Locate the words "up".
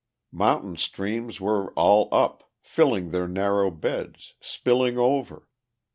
2.11-2.43